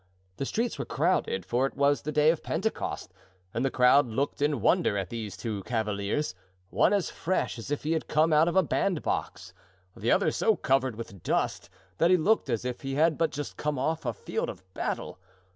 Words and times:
The 0.37 0.47
streets 0.47 0.79
were 0.79 0.85
crowded, 0.85 1.45
for 1.45 1.67
it 1.67 1.75
was 1.75 2.01
the 2.01 2.11
day 2.11 2.31
of 2.31 2.41
Pentecost, 2.41 3.13
and 3.53 3.63
the 3.63 3.69
crowd 3.69 4.07
looked 4.07 4.41
in 4.41 4.59
wonder 4.59 4.97
at 4.97 5.11
these 5.11 5.37
two 5.37 5.61
cavaliers; 5.61 6.33
one 6.71 6.91
as 6.91 7.11
fresh 7.11 7.59
as 7.59 7.69
if 7.69 7.83
he 7.83 7.91
had 7.91 8.07
come 8.07 8.33
out 8.33 8.47
of 8.47 8.55
a 8.55 8.63
bandbox, 8.63 9.53
the 9.95 10.11
other 10.11 10.31
so 10.31 10.55
covered 10.55 10.95
with 10.95 11.21
dust 11.21 11.69
that 11.99 12.09
he 12.09 12.17
looked 12.17 12.49
as 12.49 12.65
if 12.65 12.81
he 12.81 12.95
had 12.95 13.15
but 13.15 13.29
just 13.29 13.57
come 13.57 13.77
off 13.77 14.03
a 14.03 14.11
field 14.11 14.49
of 14.49 14.63
battle. 14.73 15.19